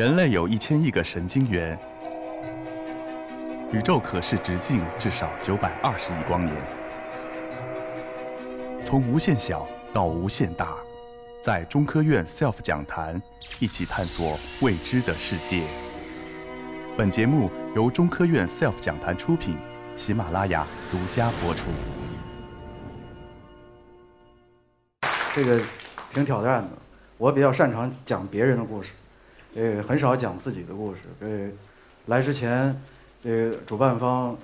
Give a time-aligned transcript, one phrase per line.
[0.00, 1.78] 人类有一千亿个神经元，
[3.70, 6.56] 宇宙可视直径至少九百二十亿光年。
[8.82, 10.74] 从无限小到无限大，
[11.42, 13.20] 在中科院 SELF 讲坛
[13.58, 15.64] 一起探索未知的世界。
[16.96, 19.54] 本节目由中科院 SELF 讲坛出品，
[19.96, 21.68] 喜马拉雅独家播出。
[25.34, 25.60] 这个
[26.08, 26.70] 挺挑战的，
[27.18, 28.92] 我比较擅长讲别人的故事，
[29.54, 31.00] 呃，很少讲自己的故事。
[31.20, 31.48] 呃，
[32.06, 32.80] 来之前，
[33.24, 34.36] 呃主办方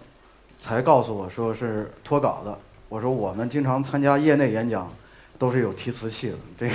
[0.59, 2.59] 才告诉我说是脱稿的。
[2.89, 4.93] 我说我们经常参加业内演讲，
[5.39, 6.37] 都是有提词器的。
[6.57, 6.75] 这个，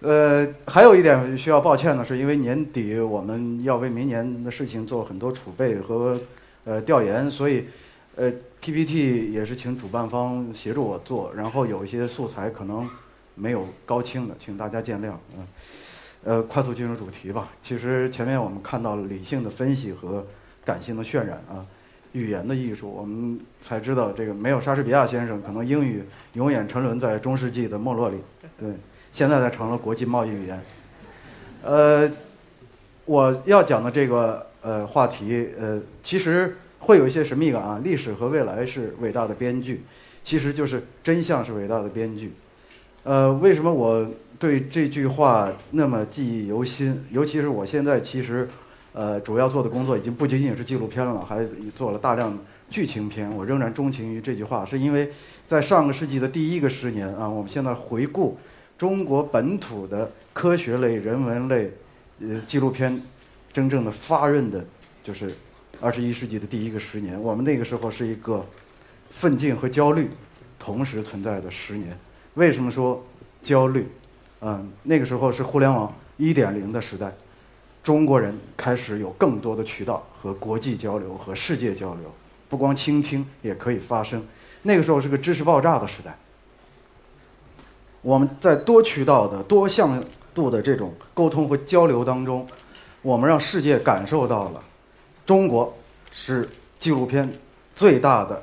[0.00, 6.20] 呃，还有一点需要抱歉的是，因为年底我们要为明年的事情做很多储备和
[6.64, 7.66] 呃调研，所以
[8.16, 12.88] 呃 PPT 也是请主办方协助我做，然后有一些素材可能
[13.34, 15.12] 没有高清的，请大家见谅。
[15.36, 15.46] 嗯，
[16.48, 17.48] 快速进入主题吧。
[17.62, 20.26] 其实前面我们看到了理性的分析和
[20.64, 21.64] 感性的渲染啊。
[22.12, 28.16] 语言的艺术，我们才知道这个没有莎士比亚先生，可能英语永远沉沦在中世纪的没落里。
[28.58, 28.68] 对，
[29.12, 30.60] 现在才成了国际贸易语言。
[31.62, 32.10] 呃，
[33.04, 37.80] 我要讲的这个呃话题，呃，其实会有一些神秘感啊。
[37.84, 39.84] 历史和未来是伟大的编剧，
[40.24, 42.32] 其实就是真相是伟大的编剧。
[43.02, 44.06] 呃，为什么我
[44.38, 47.02] 对这句话那么记忆犹新？
[47.10, 48.48] 尤其是我现在其实。
[48.92, 52.36] 呃，主要做的工作已经不仅仅是纪录片了，还做了大量
[52.68, 53.30] 剧情片。
[53.30, 55.08] 我仍然钟情于这句话，是因为
[55.46, 58.36] 在上个世纪的第一个十年啊，我们现在回顾
[58.76, 61.70] 中国本土的科学类、人文类
[62.20, 63.00] 呃纪录片
[63.52, 64.64] 真正的发轫的，
[65.04, 65.30] 就是
[65.80, 67.16] 二十一世纪的第一个十年。
[67.22, 68.44] 我们那个时候是一个
[69.08, 70.10] 奋进和焦虑
[70.58, 71.96] 同时存在的十年。
[72.40, 73.04] 为什么说
[73.42, 73.86] 焦虑？
[74.40, 77.12] 嗯，那个时候是互联网一点零的时代。
[77.82, 82.10] 中国人开始有更多的渠道和国际交流和世界交流，
[82.48, 84.26] 不光倾听也可以发声。
[84.62, 86.16] 那个时候是个知识爆炸的时代，
[88.00, 90.02] 我们在多渠道的多向
[90.34, 92.46] 度的这种沟通和交流当中，
[93.02, 94.62] 我们让世界感受到了
[95.26, 95.76] 中国
[96.10, 96.48] 是
[96.78, 97.30] 纪录片
[97.74, 98.42] 最大的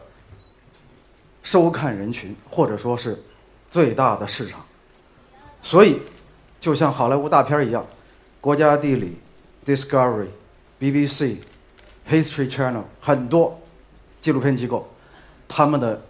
[1.41, 3.19] 收看人群，或者说是
[3.69, 4.63] 最大的市场。
[5.61, 5.99] 所以，
[6.59, 7.85] 就像好莱坞大片一样，
[8.41, 9.17] 国家地理。
[9.65, 10.27] Discovery、
[10.79, 11.35] BBC、
[12.09, 13.59] History Channel 很多
[14.21, 14.87] 纪录片机构，
[15.45, 16.01] 他们的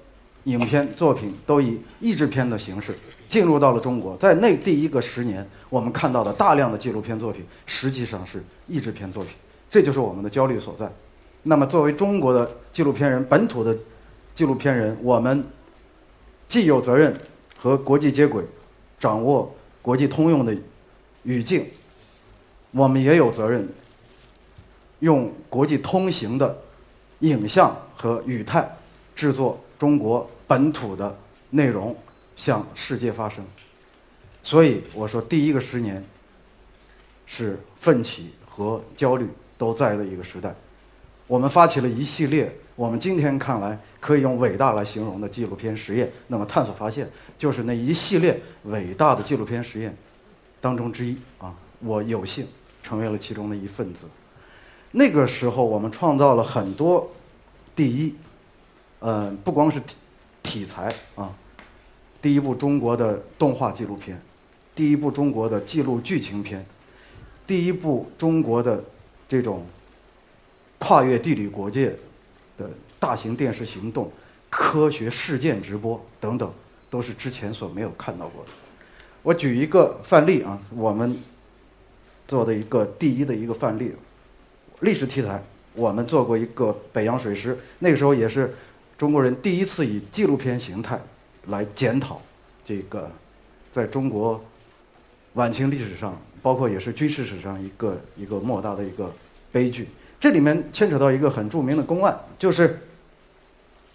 [0.44, 2.96] 影片作品都以译制片的形式
[3.28, 4.16] 进入到了中国。
[4.18, 9.34] 在那第一个十年，我们看到的大量的纪录片作品实际上是译制片作品，
[9.72, 10.88] 这就是我们的焦虑所在。
[11.42, 13.76] 那么，作为中国的纪录片人、本土的
[14.36, 15.44] 纪录片人，我们
[16.48, 17.20] 既有责任
[17.58, 18.44] 和国际接轨，
[19.00, 20.56] 掌握国际通用的
[21.24, 21.66] 语境。
[22.72, 23.68] 我们也有责任，
[25.00, 26.62] 用国际通行的
[27.20, 28.70] 影像和语态
[29.16, 31.18] 制作中国本土的
[31.50, 31.96] 内容，
[32.36, 33.44] 向世界发声。
[34.44, 36.04] 所以我说，第一个十年
[37.26, 40.54] 是奋起和焦虑都在的一个时代。
[41.28, 46.10] 我们发起了一系列我们今天看来可以用伟大来形容的纪录片实验。
[46.28, 49.96] 那么，探索发现就是那一系列伟大的纪录片实验
[50.62, 51.54] 当中之一啊。
[51.80, 52.48] 我有幸
[52.82, 54.06] 成为了其中的一份子。
[54.92, 57.12] 那个时候，我们创造了很多
[57.76, 58.16] 第一，
[59.00, 59.98] 呃，不光是题
[60.44, 61.32] 题材啊，
[62.22, 64.20] 第一部中国的动画纪录片，
[64.74, 66.66] 第一部中国的记录剧情片，
[67.46, 68.84] 第一部中国的
[69.28, 69.66] 这种
[70.80, 71.96] 跨越地理国界
[72.58, 74.12] 的大型电视行动、
[74.50, 76.52] 科学事件直播等等，
[76.90, 78.52] 都是之前所没有看到过的。
[79.24, 81.18] 我举一个范例啊，我们。
[82.28, 83.94] 做的一个第一的一个范例，
[84.82, 85.42] 历史题材，
[85.74, 88.54] 我们做过一个北洋水师，那个时候也是
[88.98, 91.00] 中国人第一次以纪录片形态
[91.46, 92.22] 来检讨
[92.66, 93.10] 这个
[93.72, 94.44] 在中国
[95.36, 99.10] 晚清历史上，包括也是军事史上一个一个莫大的一个
[99.50, 99.88] 悲剧。
[100.20, 102.80] 这里面牵扯到一个很著名的公案，就是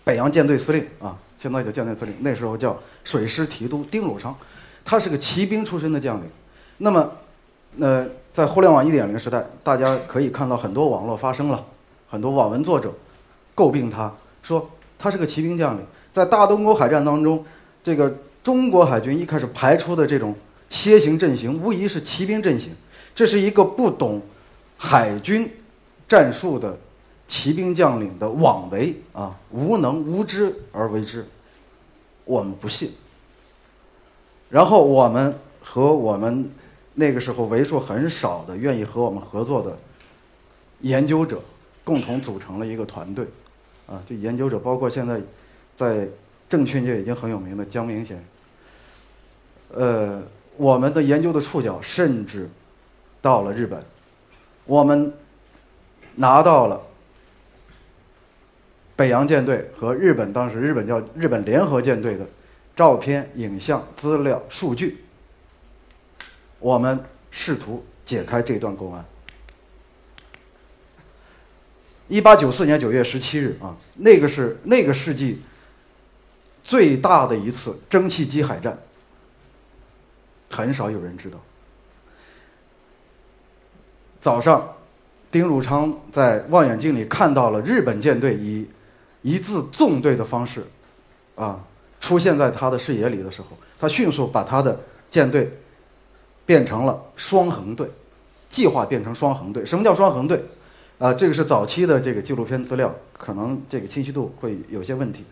[0.04, 4.36] 北洋舰队司令啊，现在叫舰队司令，那时候叫水师提督丁汝昌，
[4.84, 6.26] 他是个骑兵出身的将领，
[6.78, 7.12] 那么。
[7.80, 11.64] 呃在互联网一点零时代，大家可以看到很多网络发生了，
[12.08, 12.92] 很多网文作者
[13.54, 15.82] 诟病他，说他是个骑兵将领。
[16.12, 17.42] 在大东沟海战当中，
[17.82, 20.34] 这个中国海军一开始排出的这种
[20.70, 22.70] 楔形阵型，无疑是骑兵阵型。
[23.14, 24.20] 这是一个不懂
[24.76, 25.50] 海军
[26.08, 26.78] 战术的
[27.28, 31.26] 骑兵将领的妄为啊，无能无知而为之。
[32.24, 32.92] 我们不信。
[34.48, 36.50] 然后我们和我们。
[36.94, 39.74] 那个时候为数很少的愿意和我们合作的
[40.82, 41.40] 研究者，
[41.82, 43.24] 共同组成了一个团队。
[43.86, 45.18] 啊，这研究者包括现在
[45.74, 46.06] 在
[46.50, 49.80] 证券界已经很有名的江明先生。
[49.80, 50.22] 呃，
[50.58, 52.46] 我们的研究的触角甚至
[53.22, 53.82] 到了日本，
[54.66, 55.10] 我们
[56.16, 56.80] 拿到了
[58.94, 62.26] 北洋舰队和日本当时日本叫日本联合舰队的
[62.76, 65.04] 照片、影像、资料、数据，
[66.58, 69.04] 我们试图解开这段公案。
[72.08, 75.40] 一八九四年九月十七日啊，那个是那个世纪
[76.62, 78.78] 最大的一次蒸汽机海战，
[80.50, 81.38] 很少有人知道。
[84.20, 84.76] 早上，
[85.32, 88.68] 丁汝昌在望远镜里看到了日本舰队以
[89.22, 90.62] 一字纵队的方式，
[91.34, 91.58] 啊，
[92.00, 93.48] 出现在他的视野里的时候，
[93.80, 95.50] 他迅速把他的舰队
[96.44, 97.88] 变成了双横队，
[98.50, 99.64] 计划变成双横队。
[99.64, 100.44] 什么叫双横队？
[100.98, 105.24] 啊，这个是早期的这个纪录片资料，可能这个清晰度会有些问题。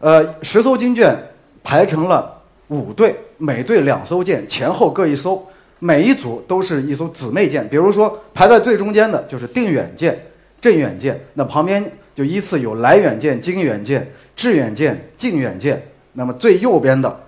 [0.00, 1.16] 呃，十艘军舰
[1.62, 5.46] 排成了五队，每队两艘舰，前后各一艘，
[5.78, 7.68] 每一组都是一艘姊妹舰。
[7.68, 10.26] 比如说排在最中间的就是定远舰、
[10.60, 15.82] 镇远舰，那旁边就依次有来远舰、经远舰、致远舰、靖远舰。
[16.12, 17.20] 那么最右边的，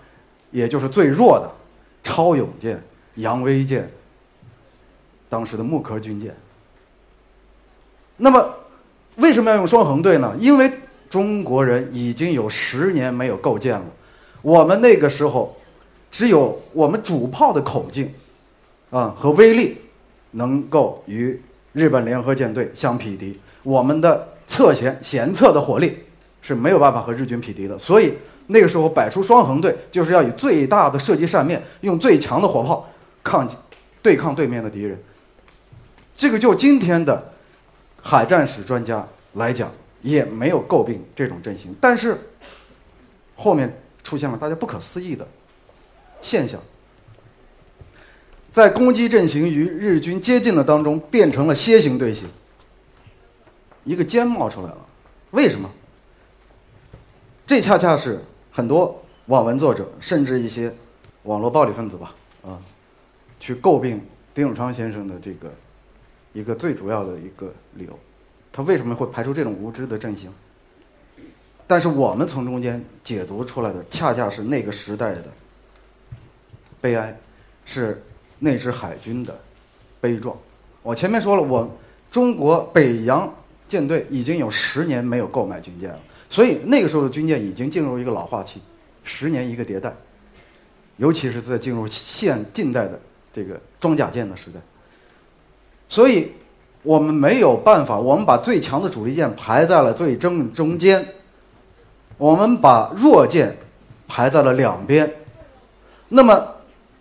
[0.50, 1.48] 也就是最弱的，
[2.02, 2.82] 超勇舰、
[3.16, 3.88] 扬威舰，
[5.28, 6.34] 当时的木壳军舰。
[8.16, 8.54] 那么，
[9.16, 10.34] 为什么要用双横队呢？
[10.40, 10.70] 因为
[11.08, 13.84] 中国人已经有十年没有构建了，
[14.42, 15.56] 我们那个时候
[16.10, 18.12] 只有我们主炮的口径，
[18.90, 19.78] 啊和威力，
[20.32, 21.40] 能够与
[21.72, 23.38] 日本联合舰队相匹敌。
[23.62, 25.98] 我们的侧舷舷侧的火力
[26.42, 27.78] 是没有办法和日军匹敌的。
[27.78, 28.14] 所以
[28.46, 32.88] 那个时候摆出双横队，就是要以最大的射击扇面，用最强的火炮
[33.22, 33.48] 抗
[34.02, 34.98] 对抗对面的敌人。
[36.16, 37.30] 这个就今天的。
[38.02, 39.70] 海战史专家来讲，
[40.00, 42.18] 也没有诟病这种阵型，但是
[43.36, 43.70] 后面
[44.02, 45.28] 出现了大家不可思议的
[46.22, 46.58] 现象，
[48.50, 52.28] 在攻击阵型与日军接近的当中，变成了楔形队形，
[53.84, 54.86] 一个尖冒出来了。
[55.30, 55.70] 为什么？
[57.46, 58.20] 这恰恰是
[58.50, 60.72] 很多网文作者，甚至一些
[61.22, 62.58] 网络暴力分子吧，啊，
[63.38, 64.00] 去诟病
[64.34, 65.50] 丁汝昌先生的这个。
[66.32, 67.98] 一个最主要的一个理由，
[68.52, 70.30] 他为什么会排出这种无知的阵型？
[71.66, 75.24] 但是我们从中间解读出来的，恰恰是那个时代的
[76.80, 77.18] 悲哀，
[77.64, 78.00] 是
[78.40, 79.38] 那支海军的
[80.00, 80.36] 悲壮。
[80.82, 81.70] 我前面说了，我
[82.10, 83.32] 中国北洋
[83.68, 88.60] 舰队已经有十年没有购买军舰了，所以那个时候的军舰已经进入一个老化期，
[89.04, 89.94] 十年一个迭代，
[90.96, 92.98] 尤其是在进入现近代的
[93.32, 94.58] 这个装甲舰的时代。
[95.88, 96.32] 所以，
[96.82, 97.98] 我们没有办法。
[97.98, 101.04] 我们把最强的主力舰排在了最正中间，
[102.16, 103.56] 我们把弱舰
[104.08, 105.12] 排在了两边。
[106.08, 106.54] 那么，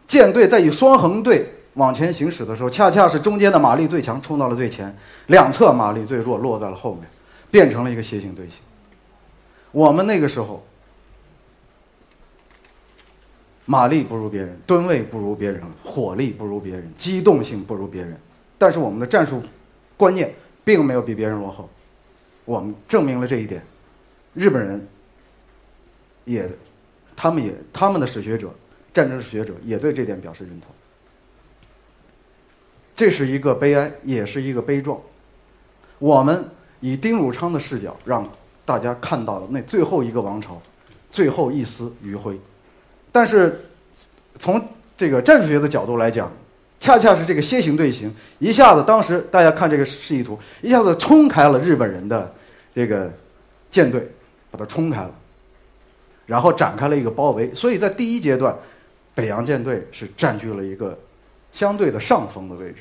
[0.10, 4.94] 舰队在以双横队往前行驶的时候，恰恰是中间的马力最强冲到了最前，
[5.28, 7.08] 两侧马力最弱落在了后面，
[7.52, 8.60] 变成了一个楔形队形。
[9.72, 10.66] 我们那个时候
[13.66, 18.20] 马力不如别人，吨位不如别人，火力不如别人，机动性不如别人。
[18.58, 19.42] 但是我们的战术
[19.96, 21.70] 观念并没有比别人落后，
[22.46, 23.64] 我们证明了这一点。
[24.34, 24.88] 日本人
[26.26, 26.50] 也，
[27.16, 28.52] 他们也，他们的史学者、
[29.00, 30.70] 战争史学者也对这点表示认同。
[32.94, 35.00] 这是一个悲哀，也是一个悲壮。
[36.00, 36.50] 我们
[36.82, 38.30] 以丁汝昌的视角，让
[38.66, 40.62] 大家看到了那最后一个王朝，
[41.10, 42.38] 最后一丝余晖。
[43.10, 43.62] 但是
[44.38, 44.62] 从
[44.98, 46.30] 这个战术学的角度来讲，
[46.78, 52.34] 恰恰是这个楔形队形，一下子，当时大家看这个示意图，一下子冲开了日本人的
[52.76, 53.10] 这个
[53.72, 54.12] 舰队，
[54.52, 55.16] 把它冲开了，
[56.26, 57.54] 然后展开了一个包围。
[57.56, 58.54] 所以在第一阶段，
[59.20, 60.98] 北洋舰队是占据了一个
[61.52, 62.78] 相对的上风的位置。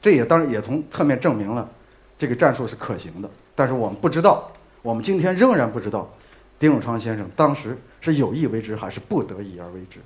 [0.00, 1.68] 这也当然也从侧面证明了
[2.16, 3.28] 这个战术是可行的。
[3.54, 4.50] 但是我们不知道，
[4.80, 6.10] 我们今天仍然不知道，
[6.58, 9.98] 丁汝昌先生当时是有意为之还是不得已而为之。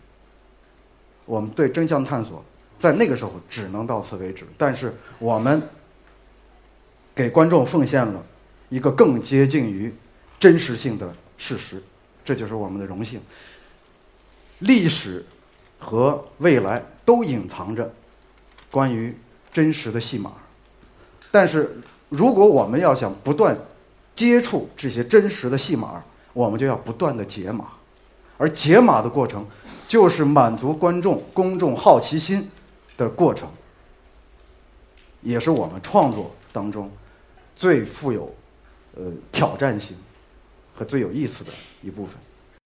[1.25, 2.45] 我们对真相探索，
[2.81, 4.45] 在那个时候只能到此为止。
[4.59, 5.63] 但是我们
[7.15, 8.21] 给观众奉献了
[8.69, 9.95] 一个更接近于
[10.41, 11.81] 真实性的事实，
[12.25, 13.21] 这就是我们的荣幸。
[14.63, 15.25] 历史
[15.79, 17.93] 和未来都隐藏着
[18.71, 19.15] 关于
[19.53, 20.33] 真实的戏码，
[21.31, 21.79] 但是
[22.09, 23.57] 如果我们要想不断
[24.15, 26.03] 接触这些真实的戏码，
[26.33, 27.67] 我们就要不断的解码，
[28.39, 29.47] 而解码的过程。
[29.89, 32.51] 就是满足观众公众好奇心
[32.97, 33.47] 的过程，
[35.21, 36.91] 也是我们创作当中
[37.55, 38.35] 最富有
[38.97, 39.95] 呃挑战性
[40.75, 41.53] 和最有意思的
[41.83, 42.15] 一部分。